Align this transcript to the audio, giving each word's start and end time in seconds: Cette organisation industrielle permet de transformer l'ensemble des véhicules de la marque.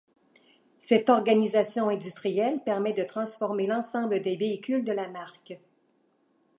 Cette 0.79 1.11
organisation 1.11 1.89
industrielle 1.89 2.63
permet 2.63 2.93
de 2.93 3.03
transformer 3.03 3.67
l'ensemble 3.67 4.19
des 4.19 4.35
véhicules 4.35 4.83
de 4.83 4.91
la 4.93 5.07
marque. 5.07 5.59